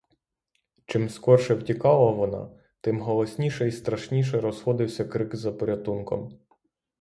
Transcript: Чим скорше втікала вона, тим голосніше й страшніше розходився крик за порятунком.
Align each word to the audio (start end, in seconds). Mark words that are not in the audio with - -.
Чим 0.85 1.09
скорше 1.09 1.53
втікала 1.55 2.11
вона, 2.11 2.49
тим 2.81 2.99
голосніше 3.01 3.67
й 3.67 3.71
страшніше 3.71 4.41
розходився 4.41 5.05
крик 5.05 5.35
за 5.35 5.51
порятунком. 5.51 6.39